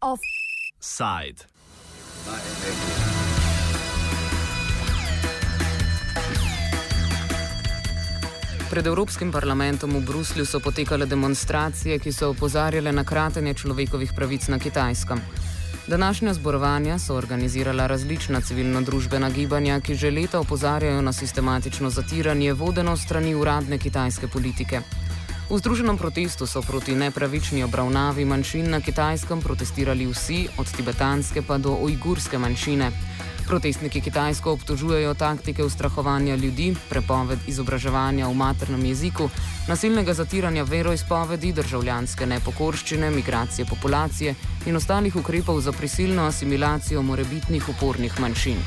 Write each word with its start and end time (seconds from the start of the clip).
Offside. 0.00 1.46
Pred 8.70 8.86
Evropskim 8.86 9.32
parlamentom 9.32 9.90
v 9.90 10.00
Bruslju 10.06 10.46
so 10.46 10.60
potekale 10.60 11.06
demonstracije, 11.06 11.98
ki 11.98 12.12
so 12.12 12.30
opozarjale 12.30 12.92
na 12.92 13.04
kratenje 13.04 13.54
človekovih 13.54 14.12
pravic 14.14 14.46
na 14.48 14.58
Kitajskem. 14.58 15.18
Današnja 15.86 16.34
zborovanja 16.34 16.98
so 16.98 17.14
organizirala 17.14 17.86
različna 17.86 18.40
civilno-družbena 18.40 19.30
gibanja, 19.30 19.80
ki 19.80 19.94
že 19.94 20.10
leta 20.10 20.40
opozarjajo 20.40 21.02
na 21.02 21.12
sistematično 21.12 21.90
zatiranje 21.90 22.52
vodeno 22.52 22.96
strani 22.96 23.34
uradne 23.34 23.78
kitajske 23.78 24.28
politike. 24.28 24.80
V 25.50 25.58
združenem 25.58 25.98
protestu 25.98 26.46
so 26.46 26.62
proti 26.62 26.94
nepravični 26.94 27.64
obravnavi 27.64 28.24
manjšin 28.24 28.70
na 28.70 28.80
Kitajskem 28.80 29.40
protestirali 29.40 30.06
vsi, 30.06 30.48
od 30.58 30.76
tibetanske 30.76 31.42
pa 31.42 31.58
do 31.58 31.74
ujgurske 31.82 32.38
manjšine. 32.38 32.90
Protestniki 33.50 34.00
Kitajsko 34.00 34.52
obtožujejo 34.52 35.14
taktike 35.14 35.64
ustrahovanja 35.64 36.36
ljudi, 36.36 36.68
prepoved 36.90 37.38
izobraževanja 37.50 38.28
v 38.28 38.34
maternem 38.38 38.84
jeziku, 38.86 39.26
nasilnega 39.68 40.14
zatiranja 40.14 40.62
veroizpovedi, 40.62 41.50
državljanske 41.52 42.26
nepokorščine, 42.30 43.10
migracije 43.10 43.66
populacije 43.66 44.34
in 44.70 44.76
ostalih 44.76 45.16
ukrepov 45.16 45.60
za 45.60 45.72
prisilno 45.72 46.28
asimilacijo 46.30 47.02
morebitnih 47.02 47.68
upornih 47.74 48.20
manjšin. 48.20 48.62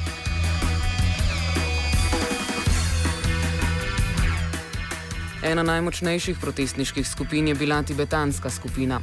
Ena 5.43 5.63
najmočnejših 5.63 6.37
protestniških 6.41 7.07
skupin 7.07 7.47
je 7.47 7.55
bila 7.55 7.83
tibetanska 7.83 8.49
skupina. 8.49 8.99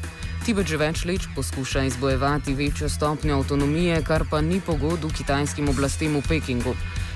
Tibet 0.50 0.66
že 0.66 0.78
več 0.82 1.04
let 1.06 1.24
poskuša 1.30 1.84
izbojevati 1.86 2.54
večjo 2.58 2.88
stopnjo 2.90 3.36
avtonomije, 3.38 4.00
kar 4.02 4.24
pa 4.30 4.40
ni 4.42 4.56
pogodu 4.60 5.06
kitajskim 5.14 5.68
oblastem 5.70 6.16
v 6.16 6.22
Pekingu. 6.26 6.72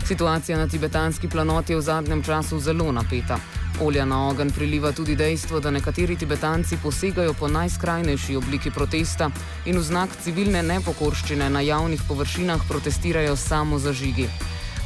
Situacija 0.07 0.59
na 0.59 0.69
tibetanski 0.71 1.27
planoti 1.29 1.73
je 1.73 1.79
v 1.81 1.83
zadnjem 1.83 2.23
času 2.23 2.61
zelo 2.63 2.93
napeta. 2.93 3.41
Olja 3.83 4.05
na 4.07 4.29
ogen 4.29 4.53
priliva 4.55 4.93
tudi 4.93 5.17
dejstvo, 5.19 5.59
da 5.61 5.73
nekateri 5.75 6.15
tibetanci 6.17 6.79
posegajo 6.83 7.35
po 7.35 7.49
najskrajnejši 7.49 8.37
obliki 8.37 8.71
protesta 8.71 9.31
in 9.67 9.81
v 9.81 9.83
znak 9.83 10.15
civilne 10.23 10.63
nepokorščine 10.63 11.51
na 11.51 11.61
javnih 11.61 12.07
površinah 12.09 12.63
protestirajo 12.69 13.35
samo 13.37 13.79
za 13.83 13.93
žigi. 13.93 14.29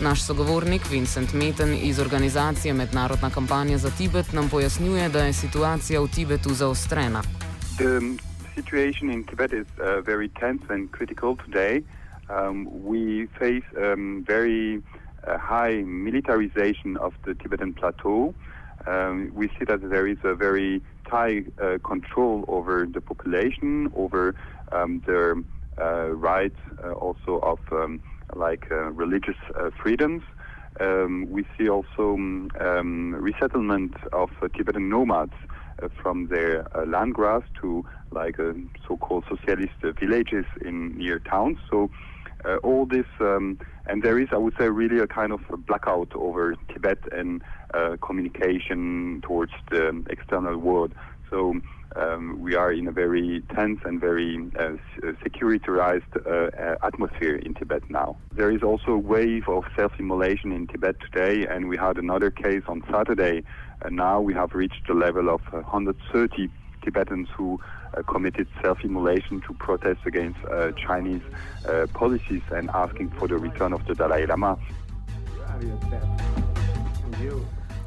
Naš 0.00 0.24
sogovornik 0.24 0.88
Vincent 0.91 1.36
Meten 1.36 1.76
iz 1.82 2.00
organizacije 2.00 2.72
Mednarodna 2.72 3.28
kampanja 3.30 3.76
za 3.78 3.91
Tibet 3.91 4.32
nam 4.32 4.48
pojasnjuje, 4.48 5.08
da 5.08 5.28
je 5.28 5.36
situacija 5.36 6.00
v 6.00 6.08
Tibetu 6.08 6.54
zaostrena. 6.54 7.22
Situation 8.62 9.08
in 9.08 9.22
Tibet 9.22 9.52
is 9.52 9.66
uh, 9.80 10.00
very 10.00 10.28
tense 10.28 10.64
and 10.68 10.90
critical 10.90 11.36
today. 11.36 11.84
Um, 12.28 12.56
we 12.84 13.26
face 13.38 13.62
um, 13.80 14.24
very 14.26 14.82
uh, 15.24 15.38
high 15.38 15.76
militarization 16.06 16.96
of 16.96 17.12
the 17.24 17.34
Tibetan 17.34 17.72
plateau. 17.72 18.34
Um, 18.84 19.30
we 19.32 19.46
see 19.56 19.64
that 19.68 19.88
there 19.88 20.08
is 20.08 20.18
a 20.24 20.34
very 20.34 20.82
tight 21.08 21.44
uh, 21.62 21.78
control 21.84 22.44
over 22.48 22.84
the 22.84 23.00
population, 23.00 23.92
over 23.94 24.34
um, 24.72 25.02
their 25.06 25.36
uh, 25.80 26.08
rights, 26.30 26.58
uh, 26.82 26.90
also 26.92 27.38
of 27.52 27.60
um, 27.70 28.00
like 28.34 28.66
uh, 28.72 28.90
religious 29.04 29.40
freedoms. 29.80 30.22
Um, 30.80 31.26
we 31.30 31.44
see 31.56 31.68
also 31.68 32.16
resettlement 33.28 33.94
of 34.12 34.30
Tibetan 34.56 34.88
nomads 34.88 35.38
from 36.02 36.28
their 36.28 36.66
uh, 36.76 36.86
land 36.86 37.14
to 37.60 37.84
like 38.10 38.38
uh, 38.41 38.53
so-called 38.86 39.25
socialist 39.28 39.72
villages 40.00 40.47
in 40.64 40.97
near 40.97 41.19
towns. 41.19 41.58
So 41.70 41.91
all 42.62 42.86
this, 42.86 43.06
um, 43.20 43.58
and 43.86 44.03
there 44.03 44.19
is, 44.19 44.28
I 44.30 44.36
would 44.36 44.54
say, 44.58 44.69
really 44.69 45.00
a 45.00 45.08
kind 45.08 45.32
of 45.32 45.41
a 45.53 45.56
blackout 45.56 46.12
over 46.14 46.54
Tibet 46.72 46.98
and 47.10 47.42
communication 48.00 49.20
towards 49.22 49.53
the 49.70 50.04
external 50.08 50.56
world. 50.56 50.92
So 51.30 51.54
um, 51.98 52.41
we 52.41 52.54
are 52.54 52.72
in 52.72 52.88
a 52.88 52.92
very 52.92 53.42
tense 53.54 53.81
and 53.84 54.00
very 54.00 54.36
uh, 54.59 54.72
securitized 55.25 56.12
uh, 56.26 56.86
atmosphere 56.86 57.36
in 57.36 57.54
Tibet 57.54 57.82
now. 57.91 58.16
There 58.32 58.50
is 58.50 58.62
also 58.62 58.92
a 58.92 58.98
wave 58.98 59.48
of 59.48 59.64
self-immolation 59.76 60.53
in 60.53 60.66
Tibet 60.66 60.97
today, 61.00 61.47
and 61.47 61.69
we 61.69 61.76
had 61.76 61.98
another 61.98 62.31
case 62.31 62.62
on 62.69 62.82
Saturday 62.91 63.42
and 63.82 63.97
now 63.97 64.20
we 64.20 64.34
have 64.34 64.54
reached 64.54 64.86
the 64.86 64.94
level 64.94 65.28
of 65.28 65.41
130 65.53 66.48
Tibetans 66.82 67.28
who 67.36 67.60
uh, 67.94 68.03
committed 68.03 68.48
self-immolation 68.62 69.41
to 69.42 69.54
protest 69.54 70.00
against 70.06 70.38
uh, 70.47 70.72
Chinese 70.72 71.22
uh, 71.66 71.86
policies 71.94 72.42
and 72.50 72.70
asking 72.70 73.10
for 73.10 73.28
the 73.28 73.36
return 73.36 73.72
of 73.72 73.86
the 73.86 73.94
Dalai 73.94 74.26
Lama. 74.26 74.59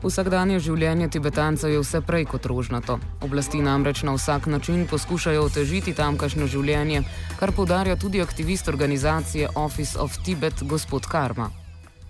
Vsakdanje 0.02 0.56
življenje 0.66 1.12
Tibetancev 1.14 1.70
je 1.70 1.80
vse 1.84 2.00
prej 2.02 2.24
kot 2.32 2.48
rožnato. 2.50 2.96
Oblasti 3.22 3.60
namreč 3.62 4.00
na 4.02 4.16
vsak 4.16 4.48
način 4.50 4.88
poskušajo 4.90 5.44
otežiti 5.46 5.94
tamkajšnjo 5.94 6.48
življenje, 6.50 7.04
kar 7.38 7.54
podarja 7.54 7.94
tudi 8.02 8.22
aktivist 8.24 8.72
organizacije 8.74 9.52
Office 9.56 10.00
of 10.02 10.18
Tibet, 10.26 10.64
gospod 10.66 11.06
Karma. 11.06 11.52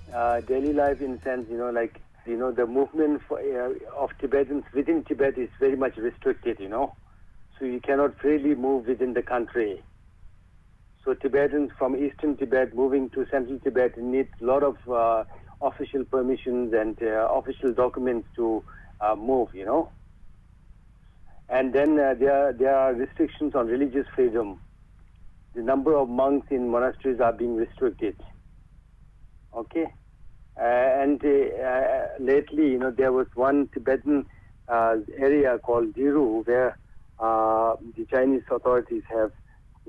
Uh, 0.08 0.40
you 2.26 2.38
know, 2.38 2.52
the 2.52 2.66
movement 2.66 3.22
for, 3.28 3.40
uh, 3.40 4.04
of 4.04 4.12
Tibetans 4.22 4.64
within 4.74 5.04
Tibet 5.04 5.38
is 5.38 5.50
very 5.60 5.76
much 5.76 5.98
restricted, 5.98 6.60
you 6.62 6.70
know. 6.70 6.96
So 7.60 7.66
you 7.66 7.82
cannot 7.82 8.16
freely 8.22 8.56
move 8.56 8.88
within 8.88 9.14
the 9.14 9.22
country. 9.22 9.84
So 11.04 11.14
Tibetans 11.14 11.72
from 11.78 11.98
eastern 11.98 12.38
Tibet 12.38 12.74
moving 12.74 13.10
to 13.10 13.26
central 13.30 13.60
Tibet 13.60 13.98
need 13.98 14.30
a 14.40 14.46
lot 14.46 14.64
of 14.64 14.78
uh, 14.88 15.26
official 15.62 16.04
permissions 16.06 16.74
and 16.74 17.02
uh, 17.02 17.28
official 17.34 17.74
documents 17.74 18.28
to 18.36 18.64
uh, 19.00 19.16
move, 19.16 19.50
you 19.54 19.66
know. 19.66 19.90
And 21.50 21.74
then 21.74 22.00
uh, 22.00 22.14
there, 22.18 22.54
there 22.54 22.76
are 22.76 22.94
restrictions 22.94 23.56
on 23.56 23.68
religious 23.68 24.08
freedom. 24.16 24.62
The 25.54 25.62
number 25.62 25.96
of 25.96 26.08
monks 26.08 26.48
in 26.50 26.70
monasteries 26.70 27.20
are 27.20 27.34
being 27.34 27.58
restricted. 27.58 28.16
Okay. 29.54 29.88
Uh, 30.58 30.64
and 30.64 31.24
uh, 31.24 32.08
lately, 32.20 32.72
you 32.72 32.80
know, 32.80 32.92
there 32.92 33.12
was 33.12 33.28
one 33.36 33.68
Tibetan 33.74 34.26
uh, 34.68 34.96
area 35.18 35.58
called 35.60 35.94
Driru 35.94 36.46
where 36.46 36.78
the 37.20 38.06
Chinese 38.10 38.44
authorities 38.50 39.04
have 39.10 39.32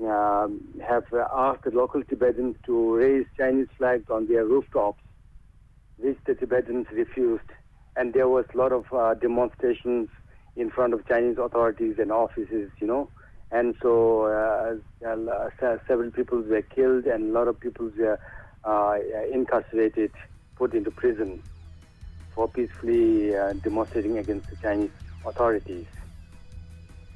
um, 0.01 0.61
have 0.87 1.03
asked 1.35 1.63
the 1.63 1.71
local 1.71 2.03
Tibetans 2.03 2.55
to 2.65 2.95
raise 2.95 3.25
Chinese 3.37 3.67
flags 3.77 4.09
on 4.09 4.27
their 4.27 4.45
rooftops, 4.45 5.01
Tibetans 6.35 6.87
refused. 6.91 7.49
And 7.95 8.13
there 8.13 8.27
was 8.27 8.45
a 8.53 8.57
lot 8.57 8.71
of 8.71 8.91
uh, 8.93 9.13
demonstrations 9.15 10.09
in 10.55 10.69
front 10.69 10.93
of 10.93 11.07
Chinese 11.07 11.37
authorities 11.37 11.95
and 11.99 12.11
offices, 12.11 12.71
you 12.79 12.87
know. 12.87 13.09
And 13.51 13.75
so 13.81 14.23
uh, 14.23 15.07
uh, 15.07 15.77
several 15.87 16.09
people 16.11 16.41
were 16.41 16.61
killed 16.61 17.05
and 17.05 17.29
a 17.29 17.33
lot 17.33 17.47
of 17.47 17.59
people 17.59 17.91
were 17.97 18.19
incarcerated 19.31 20.11
put 20.55 20.73
into 20.73 20.91
prison 20.91 21.41
for 22.33 22.47
peacefully 22.47 23.35
uh, 23.35 23.53
demonstrating 23.53 24.17
against 24.17 24.49
the 24.49 24.55
Chinese 24.57 24.91
authorities. 25.25 25.85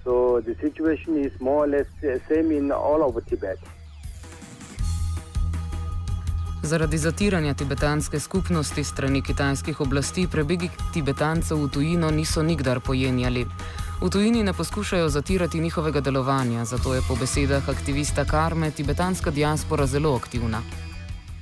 So 0.03 0.41
the 0.41 0.55
situation 0.55 1.17
is 1.23 1.39
more 1.39 1.65
or 1.65 1.67
less 1.67 1.87
the 2.01 2.21
same 2.29 2.51
in 2.51 2.71
all 2.71 3.03
over 3.03 3.21
Tibet. 3.21 3.57
Zaradi 6.67 6.97
zatiranja 6.97 7.53
tibetanske 7.53 8.19
skupnosti 8.19 8.83
strani 8.83 9.21
kitajskih 9.21 9.81
oblasti 9.81 10.25
prebegi 10.31 10.67
tibetancev 10.93 11.61
v 11.63 11.69
tujino 11.73 12.09
niso 12.11 12.43
nikdar 12.43 12.81
pojenjali. 12.87 13.45
V 14.01 14.09
tujini 14.09 14.43
ne 14.43 14.53
poskušajo 14.53 15.09
zatirati 15.09 15.59
njihovega 15.59 16.01
delovanja, 16.01 16.65
zato 16.65 16.93
je 16.93 17.01
po 17.07 17.15
besedah 17.15 17.69
aktivista 17.69 18.25
Karme 18.25 18.71
tibetanska 18.71 19.31
diaspora 19.31 19.85
zelo 19.85 20.15
aktivna. 20.15 20.59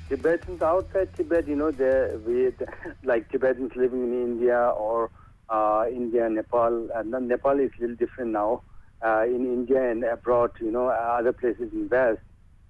Tibetans 0.10 0.62
outside 0.62 1.10
Tibet, 1.18 1.48
you 1.48 1.56
know, 1.56 1.72
they 1.72 2.14
with 2.28 2.62
like 3.04 3.26
Tibetans 3.32 3.76
living 3.76 4.04
in 4.04 4.14
India 4.30 4.70
or 4.78 5.10
uh, 5.50 5.90
India, 5.90 6.30
Nepal. 6.30 6.74
Uh, 6.94 7.20
Nepal 7.20 7.60
is 7.60 7.72
a 7.80 7.82
little 7.82 7.96
different 7.96 8.32
now. 8.32 8.62
Uh, 9.02 9.26
in 9.36 9.42
India 9.58 9.92
and 9.92 10.04
abroad, 10.04 10.52
you 10.62 10.72
know, 10.72 10.88
other 11.18 11.34
places 11.34 11.74
in 11.74 11.90
West 11.90 12.22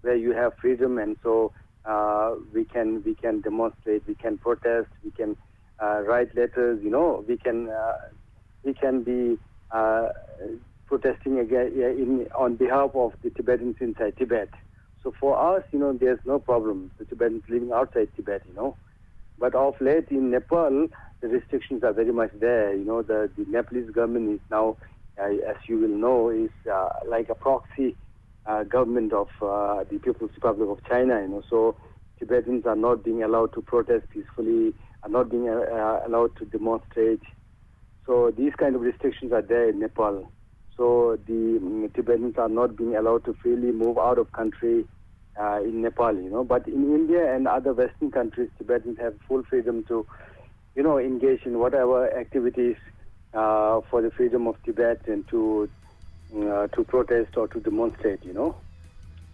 where 0.01 0.15
you 0.15 0.31
have 0.31 0.53
freedom, 0.61 0.97
and 0.97 1.17
so 1.23 1.51
uh, 1.87 2.35
we 2.53 2.65
can 2.65 3.03
we 3.05 3.15
can 3.15 3.41
demonstrate, 3.41 4.07
we 4.07 4.15
can 4.15 4.37
protest, 4.37 4.87
we 5.03 5.11
can 5.11 5.35
uh, 5.81 6.01
write 6.01 6.35
letters. 6.35 6.79
You 6.83 6.89
know, 6.89 7.23
we 7.27 7.37
can 7.37 7.69
uh, 7.69 7.93
we 8.63 8.73
can 8.73 9.03
be 9.03 9.37
protesting 10.87 11.39
again 11.39 11.71
in, 11.75 12.27
on 12.37 12.55
behalf 12.55 12.91
of 12.93 13.13
the 13.23 13.29
Tibetans 13.29 13.75
inside 13.79 14.15
Tibet. 14.17 14.49
So 15.03 15.13
for 15.19 15.37
us, 15.57 15.63
you 15.71 15.79
know, 15.79 15.93
there's 15.93 16.19
no 16.25 16.39
problem. 16.39 16.91
The 16.97 17.05
Tibetans 17.05 17.43
living 17.49 17.71
outside 17.71 18.09
Tibet, 18.15 18.41
you 18.47 18.55
know. 18.55 18.75
But 19.37 19.53
of 19.53 19.75
late 19.81 20.07
in 20.09 20.31
Nepal, 20.31 20.87
the 21.21 21.27
restrictions 21.27 21.83
are 21.83 21.93
very 21.93 22.11
much 22.11 22.31
there. 22.39 22.73
You 22.73 22.85
know, 22.85 23.01
the, 23.01 23.29
the 23.37 23.45
Nepalese 23.47 23.91
government 23.91 24.33
is 24.33 24.39
now, 24.49 24.77
uh, 25.19 25.25
as 25.25 25.57
you 25.67 25.77
will 25.79 25.89
know, 25.89 26.29
is 26.29 26.49
uh, 26.71 26.89
like 27.07 27.29
a 27.29 27.35
proxy 27.35 27.95
uh, 28.45 28.63
government 28.63 29.13
of 29.13 29.27
uh, 29.41 29.83
the 29.89 29.99
People's 29.99 30.31
Republic 30.35 30.69
of 30.69 30.83
China. 30.89 31.21
You 31.21 31.27
know, 31.27 31.43
so 31.49 31.75
Tibetans 32.19 32.65
are 32.65 32.75
not 32.75 33.03
being 33.03 33.23
allowed 33.23 33.53
to 33.53 33.61
protest 33.61 34.09
peacefully, 34.09 34.73
are 35.03 35.09
not 35.09 35.29
being 35.29 35.49
uh, 35.49 35.99
allowed 36.07 36.35
to 36.37 36.45
demonstrate. 36.45 37.21
So 38.05 38.31
these 38.35 38.53
kind 38.57 38.75
of 38.75 38.81
restrictions 38.81 39.31
are 39.33 39.41
there 39.41 39.69
in 39.69 39.79
Nepal. 39.79 40.31
So 40.77 41.17
the 41.25 41.57
um, 41.61 41.89
Tibetans 41.95 42.35
are 42.37 42.49
not 42.49 42.77
being 42.77 42.95
allowed 42.95 43.25
to 43.25 43.35
freely 43.41 43.71
move 43.71 43.97
out 43.97 44.19
of 44.19 44.31
country 44.31 44.85
uh, 45.39 45.61
in 45.63 45.81
Nepal, 45.81 46.15
you 46.15 46.29
know. 46.29 46.43
But 46.43 46.67
in 46.67 46.83
India 46.93 47.33
and 47.33 47.47
other 47.47 47.73
Western 47.73 48.11
countries, 48.11 48.49
Tibetans 48.57 48.97
have 49.01 49.13
full 49.27 49.43
freedom 49.49 49.83
to, 49.87 50.05
you 50.75 50.83
know, 50.83 50.99
engage 50.99 51.41
in 51.45 51.59
whatever 51.59 52.15
activities 52.17 52.75
uh, 53.33 53.81
for 53.89 54.01
the 54.01 54.11
freedom 54.15 54.47
of 54.47 54.55
Tibet 54.63 55.01
and 55.07 55.27
to 55.29 55.69
uh, 56.33 56.67
to 56.67 56.83
protest 56.83 57.37
or 57.37 57.47
to 57.47 57.59
demonstrate, 57.59 58.23
you 58.25 58.33
know. 58.33 58.55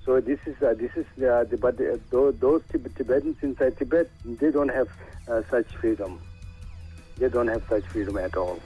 So 0.06 0.20
this 0.20 0.40
is 0.48 0.56
uh, 0.64 0.74
this 0.74 0.92
is 0.96 1.06
uh, 1.24 1.46
the, 1.50 1.58
but 1.58 1.80
uh, 1.80 1.98
those, 2.10 2.34
those 2.40 2.62
Tibetans 2.72 3.38
inside 3.42 3.78
Tibet 3.78 4.10
they 4.26 4.52
don't 4.52 4.70
have 4.70 4.90
uh, 5.28 5.42
such 5.50 5.68
freedom. 5.80 6.20
They 7.18 7.30
don't 7.30 7.48
have 7.48 7.64
such 7.70 7.86
freedom 7.86 8.18
at 8.18 8.36
all. 8.36 8.58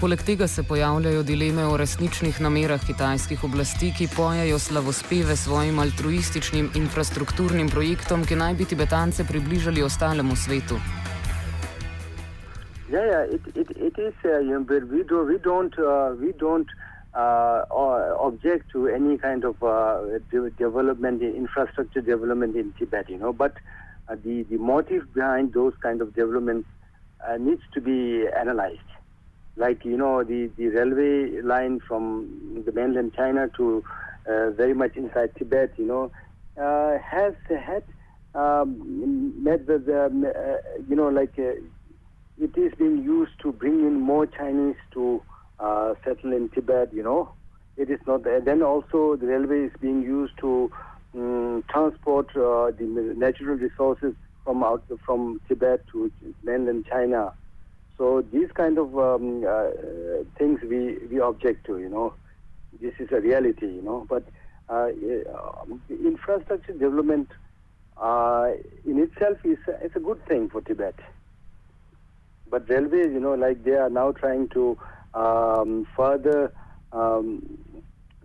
Poleg 0.00 0.22
tega 0.22 0.46
se 0.46 0.62
pojavljajo 0.62 1.22
dileme 1.22 1.64
o 1.64 1.76
resničnih 1.76 2.40
namerah 2.40 2.86
kitajskih 2.86 3.44
oblasti, 3.44 3.92
ki 3.98 4.08
pojejo 4.16 4.58
slavospeve 4.58 5.36
svojim 5.36 5.78
altruističnim 5.78 6.70
infrastrukturnim 6.74 7.70
projektom, 7.70 8.24
ki 8.24 8.36
naj 8.36 8.54
bi 8.54 8.64
Tibetance 8.64 9.24
približali 9.24 9.82
ostalemu 9.82 10.36
svetu. 10.36 10.78
Yeah, 12.86 13.06
yeah, 13.10 13.24
it, 13.34 13.40
it, 13.54 13.68
it 13.76 13.98
is, 14.00 14.14
uh, 14.24 14.38
you 14.40 14.50
know, 14.50 14.64
but 14.64 14.88
we, 14.88 15.04
do, 15.04 15.24
we 15.24 15.38
don't, 15.38 15.72
uh, 15.78 16.14
we 16.20 16.32
don't 16.32 16.68
uh, 17.14 17.62
object 18.20 18.70
to 18.72 18.88
any 18.88 19.16
kind 19.16 19.44
of 19.44 19.56
uh, 19.62 20.00
de- 20.30 20.50
development, 20.50 21.22
infrastructure 21.22 22.02
development 22.02 22.56
in 22.56 22.74
Tibet, 22.78 23.08
you 23.08 23.18
know, 23.18 23.32
but 23.32 23.54
uh, 24.08 24.16
the, 24.22 24.44
the 24.50 24.58
motive 24.58 25.14
behind 25.14 25.54
those 25.54 25.72
kind 25.82 26.02
of 26.02 26.14
developments 26.14 26.68
uh, 27.26 27.36
needs 27.38 27.62
to 27.72 27.80
be 27.80 28.26
analyzed. 28.38 28.78
Like, 29.56 29.84
you 29.84 29.96
know, 29.96 30.22
the, 30.22 30.50
the 30.58 30.68
railway 30.68 31.40
line 31.40 31.80
from 31.86 32.62
the 32.66 32.72
mainland 32.72 33.12
China 33.16 33.48
to 33.56 33.82
very 34.26 34.74
much 34.74 34.96
inside 34.96 35.30
Tibet, 35.38 35.72
you 35.78 35.86
know, 35.86 36.12
has 36.56 37.34
had 37.48 37.84
um, 38.34 39.32
met 39.42 39.66
the, 39.66 39.78
the 39.78 40.60
you 40.88 40.96
know, 40.96 41.08
like 41.08 41.34
it 42.40 42.56
is 42.56 42.72
being 42.78 43.02
used 43.02 43.32
to 43.42 43.52
bring 43.52 43.80
in 43.80 44.00
more 44.00 44.26
Chinese 44.26 44.76
to 44.92 45.22
uh, 45.60 45.94
settle 46.04 46.32
in 46.32 46.48
Tibet, 46.48 46.92
you 46.92 47.02
know. 47.02 47.30
It 47.76 47.90
is 47.90 48.00
not 48.06 48.24
there. 48.24 48.40
Then 48.40 48.62
also 48.62 49.16
the 49.16 49.26
railway 49.26 49.66
is 49.66 49.72
being 49.80 50.02
used 50.02 50.34
to 50.40 50.70
um, 51.14 51.64
transport 51.70 52.28
uh, 52.30 52.70
the 52.70 53.14
natural 53.16 53.56
resources 53.56 54.14
from 54.44 54.62
out 54.62 54.84
from 55.04 55.40
Tibet 55.48 55.86
to 55.92 56.10
mainland 56.42 56.86
China. 56.90 57.32
So 57.96 58.24
these 58.32 58.50
kind 58.52 58.78
of 58.78 58.98
um, 58.98 59.44
uh, 59.48 59.70
things 60.36 60.60
we, 60.62 60.98
we 61.10 61.20
object 61.20 61.66
to, 61.66 61.78
you 61.78 61.88
know. 61.88 62.14
This 62.80 62.94
is 62.98 63.08
a 63.12 63.20
reality, 63.20 63.66
you 63.66 63.82
know. 63.82 64.06
But 64.08 64.24
uh, 64.68 64.88
infrastructure 65.88 66.72
development 66.72 67.28
uh, 67.96 68.50
in 68.84 68.98
itself 68.98 69.38
is 69.44 69.58
is 69.82 69.92
a 69.94 70.00
good 70.00 70.24
thing 70.26 70.48
for 70.50 70.60
Tibet. 70.60 70.96
But 72.50 72.68
railways, 72.68 73.12
you 73.12 73.20
know, 73.20 73.34
like 73.34 73.64
they 73.64 73.72
are 73.74 73.90
now 73.90 74.12
trying 74.12 74.48
to 74.50 74.78
um, 75.14 75.86
further 75.96 76.52
um, 76.92 77.42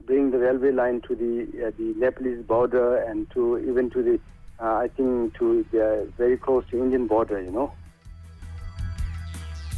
bring 0.06 0.32
the 0.32 0.38
railway 0.38 0.72
line 0.72 1.02
to 1.08 1.16
the 1.16 1.34
uh, 1.68 1.72
the 1.78 1.94
Nepalese 1.98 2.44
border 2.46 2.98
and 2.98 3.30
to 3.32 3.58
even 3.60 3.90
to 3.92 4.04
the 4.04 4.20
uh, 4.60 4.76
I 4.86 4.88
think 4.96 5.38
to 5.40 5.66
the 5.72 6.12
very 6.18 6.38
close 6.38 6.64
to 6.72 6.78
Indian 6.78 7.08
border, 7.08 7.42
you 7.42 7.52
know. 7.52 7.72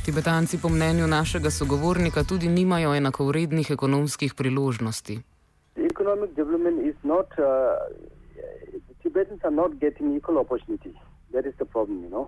Tibetanci 0.05 0.57
po 0.57 0.69
mnenju 0.69 1.07
našega 1.07 1.51
sogovornika 1.51 2.23
tudi 2.23 2.49
nimajo 2.49 2.95
enakovrednih 2.95 3.71
ekonomskih 3.71 4.33
priložnosti. 4.33 5.21
Economic 5.75 6.35
development 6.35 6.81
is 6.81 6.95
not, 7.03 7.27
uh, 7.37 7.45
Tibetans 9.03 9.41
are 9.43 9.55
not 9.55 9.79
getting 9.79 10.17
equal 10.17 10.37
opportunity. 10.39 10.93
That 11.33 11.45
is 11.45 11.53
the 11.59 11.65
problem, 11.65 12.03
you 12.03 12.09
know. 12.09 12.27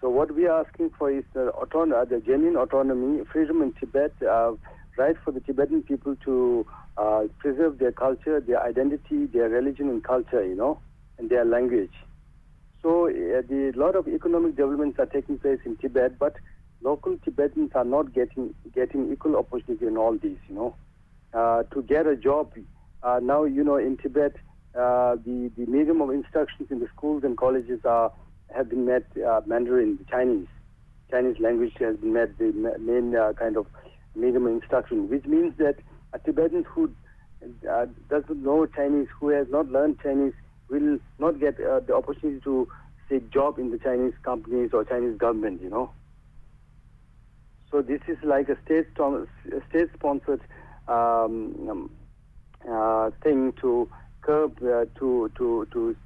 So 0.00 0.08
what 0.08 0.34
we 0.34 0.46
are 0.46 0.64
asking 0.64 0.90
for 0.98 1.10
is 1.10 1.24
the, 1.34 1.50
autonomy, 1.50 2.06
the 2.08 2.20
genuine 2.20 2.56
autonomy, 2.56 3.22
freedom 3.30 3.60
in 3.60 3.72
Tibet, 3.74 4.12
uh, 4.22 4.52
right 4.96 5.16
for 5.22 5.30
the 5.30 5.40
Tibetan 5.40 5.82
people 5.82 6.16
to 6.24 6.66
uh, 6.96 7.24
preserve 7.38 7.78
their 7.78 7.92
culture, 7.92 8.40
their 8.40 8.62
identity, 8.62 9.26
their 9.26 9.48
religion 9.48 9.90
and 9.90 10.02
culture, 10.02 10.44
you 10.44 10.54
know, 10.54 10.78
and 11.18 11.28
their 11.28 11.44
language. 11.44 11.92
So 12.82 13.08
uh, 13.08 13.42
the 13.46 13.72
lot 13.76 13.94
of 13.94 14.08
economic 14.08 14.56
developments 14.56 14.98
are 14.98 15.06
taking 15.06 15.38
place 15.38 15.58
in 15.66 15.76
Tibet, 15.76 16.18
but 16.18 16.36
local 16.82 17.18
Tibetans 17.18 17.72
are 17.74 17.84
not 17.84 18.14
getting 18.14 18.54
getting 18.74 19.12
equal 19.12 19.36
opportunity 19.36 19.86
in 19.86 19.98
all 19.98 20.16
these, 20.16 20.38
you 20.48 20.54
know. 20.54 20.74
Uh, 21.34 21.62
to 21.74 21.82
get 21.82 22.06
a 22.06 22.16
job 22.16 22.52
uh, 23.02 23.20
now, 23.22 23.44
you 23.44 23.62
know, 23.62 23.76
in 23.76 23.98
Tibet, 23.98 24.34
uh, 24.74 25.16
the 25.26 25.50
the 25.58 25.66
medium 25.66 26.00
of 26.00 26.08
instructions 26.10 26.70
in 26.70 26.80
the 26.80 26.88
schools 26.96 27.22
and 27.22 27.36
colleges 27.36 27.80
are 27.84 28.10
have 28.54 28.68
been 28.68 28.86
met 28.86 29.04
uh, 29.26 29.40
Mandarin, 29.46 30.04
Chinese. 30.10 30.46
Chinese 31.10 31.36
language 31.40 31.74
has 31.80 31.96
been 31.96 32.12
met 32.12 32.38
the 32.38 32.52
main 32.78 33.16
uh, 33.16 33.32
kind 33.32 33.56
of 33.56 33.66
medium 34.14 34.46
instruction, 34.46 35.08
which 35.08 35.24
means 35.24 35.52
that 35.58 35.76
a 36.12 36.18
Tibetan 36.20 36.64
who 36.64 36.92
uh, 37.68 37.86
doesn't 38.08 38.42
know 38.42 38.66
Chinese, 38.66 39.08
who 39.18 39.28
has 39.30 39.46
not 39.50 39.68
learned 39.68 39.98
Chinese, 40.00 40.34
will 40.68 40.98
not 41.18 41.40
get 41.40 41.56
the 41.56 41.94
opportunity 41.94 42.40
to 42.44 42.68
seek 43.08 43.28
job 43.30 43.58
in 43.58 43.70
the 43.70 43.78
Chinese 43.78 44.14
companies 44.22 44.70
or 44.72 44.84
Chinese 44.84 45.18
government, 45.18 45.60
you 45.60 45.68
know. 45.68 45.90
So 47.70 47.82
this 47.82 48.00
is 48.08 48.18
like 48.22 48.48
a 48.48 48.56
state 48.64 48.86
state 49.68 49.88
sponsored 49.94 50.40
um, 50.88 51.68
um, 51.68 51.90
uh, 52.68 53.10
thing 53.22 53.52
to 53.60 53.88
curb 54.22 54.58
uh, 54.62 54.86
to 54.98 55.30
to 55.36 55.66
to 55.72 55.96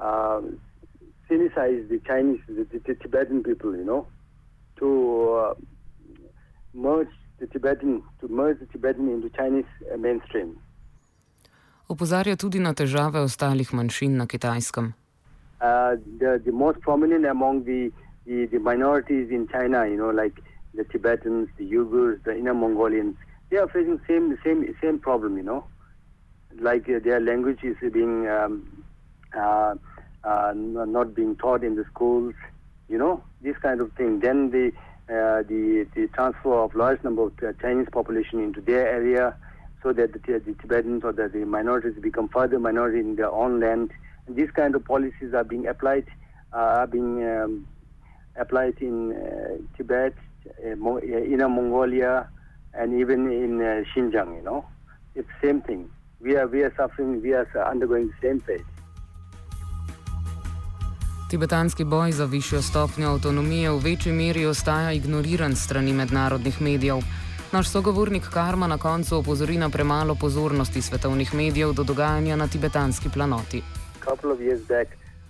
uh, 0.00 0.40
Sinicize 1.30 1.88
the 1.88 2.00
Chinese, 2.06 2.40
the, 2.48 2.64
the, 2.86 2.94
Tibetan 2.94 3.42
people, 3.42 3.76
you 3.76 3.84
know, 3.84 4.06
to 4.78 5.32
uh, 5.34 5.54
merge 6.72 7.12
the 7.38 7.46
Tibetan, 7.46 8.02
to 8.20 8.28
merge 8.28 8.58
the 8.60 8.66
Tibetan 8.66 9.08
into 9.08 9.28
Chinese 9.30 9.70
uh, 9.92 9.96
mainstream. 9.96 10.56
Opozarja 11.88 12.36
tudi 12.36 12.58
na 12.60 12.74
težave 12.74 13.20
ostalih 13.20 13.74
manjšin 13.74 14.16
na 14.16 14.26
Kitajskem. 14.26 14.92
Uh, 15.60 15.96
the, 16.18 16.40
the 16.44 16.52
most 16.52 16.80
prominent 16.80 17.26
among 17.26 17.64
the, 17.64 17.90
the, 18.26 18.46
the 18.46 18.58
minorities 18.58 19.30
in 19.30 19.48
China, 19.48 19.86
you 19.86 19.96
know, 19.96 20.10
like 20.10 20.40
the 20.74 20.84
Tibetans, 20.84 21.48
the 21.56 21.64
Uyghurs, 21.64 22.22
the 22.24 22.36
Inner 22.36 22.54
Mongolians, 22.54 23.16
they 23.50 23.56
are 23.56 23.68
facing 23.68 24.00
same 24.06 24.30
the 24.30 24.38
same 24.44 24.76
same 24.82 24.98
problem, 24.98 25.36
you 25.36 25.42
know, 25.42 25.64
like 26.60 26.88
uh, 26.88 26.98
their 27.02 27.20
language 27.20 27.60
is 27.62 27.76
being 27.92 28.28
um, 28.28 28.84
uh, 29.36 29.74
uh, 30.28 30.52
not 30.54 31.14
being 31.14 31.34
taught 31.36 31.62
in 31.64 31.74
the 31.80 31.84
schools, 31.92 32.34
you 32.88 32.98
know, 33.02 33.14
this 33.40 33.56
kind 33.66 33.80
of 33.80 33.88
thing. 33.98 34.20
Then 34.20 34.38
the 34.50 34.66
uh, 35.08 35.42
the 35.52 35.86
the 35.96 36.04
transfer 36.16 36.54
of 36.64 36.74
large 36.74 37.02
number 37.06 37.22
of 37.26 37.32
Chinese 37.62 37.88
population 37.98 38.36
into 38.46 38.60
their 38.60 38.84
area, 38.98 39.34
so 39.82 39.92
that 39.92 40.12
the, 40.12 40.20
the 40.46 40.54
Tibetans 40.60 41.02
or 41.04 41.12
the, 41.12 41.28
the 41.28 41.44
minorities 41.46 41.96
become 42.00 42.28
further 42.28 42.58
minority 42.58 43.00
in 43.00 43.16
their 43.16 43.30
own 43.30 43.60
land. 43.60 43.90
And 44.26 44.36
these 44.36 44.50
kind 44.50 44.74
of 44.74 44.84
policies 44.84 45.32
are 45.34 45.44
being 45.44 45.66
applied, 45.66 46.06
uh, 46.52 46.56
are 46.80 46.86
being 46.86 47.12
um, 47.34 47.66
applied 48.36 48.76
in 48.80 49.12
uh, 49.12 49.56
Tibet, 49.76 50.14
uh, 50.46 50.76
Mo- 50.76 51.00
Inner 51.00 51.48
Mongolia, 51.48 52.28
and 52.74 53.00
even 53.00 53.20
in 53.32 53.52
uh, 53.62 53.84
Xinjiang. 53.90 54.36
You 54.36 54.44
know, 54.44 54.64
it's 55.14 55.28
same 55.42 55.62
thing. 55.62 55.88
We 56.20 56.36
are 56.36 56.46
we 56.46 56.62
are 56.66 56.74
suffering. 56.76 57.22
We 57.22 57.32
are 57.32 57.48
undergoing 57.72 58.08
the 58.08 58.18
same 58.28 58.40
fate. 58.40 58.66
Tibetanski 61.28 61.84
boj 61.84 62.12
za 62.12 62.24
višjo 62.24 62.62
stopnjo 62.62 63.08
avtonomije 63.08 63.70
v 63.70 63.78
večji 63.84 64.12
meri 64.12 64.46
ostaja 64.46 64.92
ignoriran 64.92 65.56
strani 65.56 65.92
mednarodnih 65.92 66.62
medijev. 66.62 66.96
Naš 67.52 67.70
sogovornik 67.70 68.22
Karma 68.32 68.66
na 68.66 68.78
koncu 68.78 69.16
opozori 69.16 69.58
na 69.58 69.68
premalo 69.70 70.14
pozornosti 70.20 70.82
svetovnih 70.82 71.34
medijev 71.34 71.72
do 71.72 71.84
dogajanja 71.84 72.36
na 72.36 72.48
tibetanski 72.48 73.08
planoti. 73.14 73.62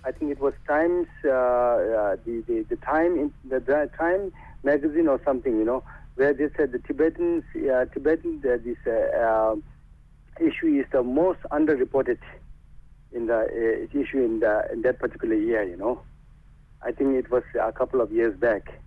I 0.09 0.11
think 0.11 0.31
it 0.31 0.39
was 0.39 0.53
Times, 0.65 1.07
uh, 1.25 1.31
uh, 1.31 2.15
the, 2.23 2.41
the, 2.47 2.63
the 2.69 2.77
Time, 2.77 3.19
in, 3.21 3.31
the, 3.49 3.59
the 3.59 3.89
Time 3.97 4.31
magazine 4.63 5.09
or 5.09 5.19
something, 5.25 5.55
you 5.59 5.65
know, 5.65 5.83
where 6.15 6.33
they 6.33 6.49
said 6.55 6.71
the 6.71 6.79
Tibetans, 6.87 7.43
uh, 7.55 7.85
Tibetan, 7.93 8.41
uh, 8.45 8.57
this 8.63 8.77
uh, 8.87 8.93
uh, 9.25 9.55
issue 10.39 10.79
is 10.79 10.85
the 10.91 11.03
most 11.03 11.41
underreported 11.51 12.17
in 13.11 13.27
the 13.27 13.39
uh, 13.39 13.99
issue 13.99 14.23
in, 14.23 14.39
the, 14.39 14.67
in 14.71 14.81
that 14.83 14.99
particular 14.99 15.35
year, 15.35 15.63
you 15.63 15.77
know. 15.77 16.01
I 16.81 16.91
think 16.91 17.15
it 17.15 17.29
was 17.29 17.43
a 17.61 17.71
couple 17.71 18.01
of 18.01 18.11
years 18.11 18.37
back. 18.39 18.79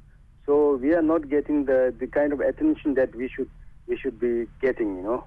So 0.47 0.77
we 0.77 0.95
are 0.95 1.03
not 1.03 1.29
getting 1.29 1.67
the, 1.67 1.95
the 1.99 2.07
kind 2.07 2.33
of 2.33 2.41
attention 2.41 2.95
that 2.95 3.15
we 3.15 3.29
should 3.29 3.51
we 3.87 3.97
should 3.97 4.19
be 4.19 4.47
getting, 4.61 4.97
you 4.97 5.03
know. 5.03 5.25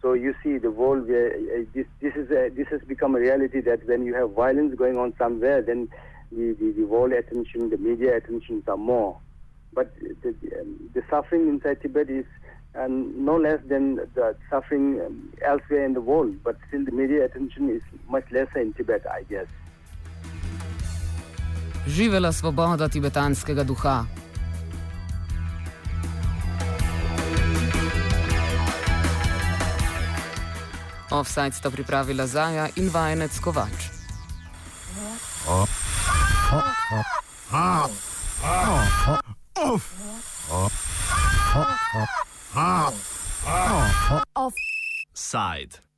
So 0.00 0.12
you 0.12 0.34
see, 0.42 0.58
the 0.58 0.70
world 0.70 1.04
uh, 1.10 1.64
this 1.74 1.86
this 2.00 2.14
is 2.14 2.30
a, 2.30 2.50
this 2.50 2.68
has 2.68 2.80
become 2.82 3.14
a 3.14 3.18
reality 3.18 3.60
that 3.62 3.86
when 3.86 4.04
you 4.04 4.14
have 4.14 4.30
violence 4.30 4.74
going 4.76 4.96
on 4.96 5.12
somewhere, 5.18 5.60
then 5.60 5.88
the, 6.30 6.56
the, 6.58 6.72
the 6.72 6.84
world 6.84 7.12
attention, 7.12 7.70
the 7.70 7.78
media 7.78 8.16
attentions 8.16 8.64
are 8.68 8.76
more. 8.76 9.18
But 9.72 9.94
the, 9.98 10.34
the, 10.40 10.60
um, 10.60 10.90
the 10.94 11.02
suffering 11.10 11.48
inside 11.48 11.82
Tibet 11.82 12.08
is 12.10 12.24
um, 12.74 13.24
no 13.24 13.36
less 13.36 13.60
than 13.68 13.96
the 14.14 14.36
suffering 14.50 15.00
um, 15.00 15.32
elsewhere 15.42 15.84
in 15.84 15.94
the 15.94 16.00
world. 16.00 16.34
But 16.42 16.56
still, 16.68 16.84
the 16.84 16.92
media 16.92 17.24
attention 17.24 17.70
is 17.70 17.82
much 18.08 18.24
lesser 18.30 18.60
in 18.60 18.72
Tibet, 18.72 19.06
I 19.06 19.24
guess. 19.28 19.46
Živela 21.86 22.32
svoboda 22.32 22.88
tibetanskega 22.88 23.64
duha. 23.64 24.04
Offside 31.10 31.52
sta 31.52 31.70
pripravila 31.70 32.26
Zaja 32.26 32.68
in 32.76 32.88
vajenec 32.92 33.40
Kovač. 33.40 33.88
Offside. 45.68 45.80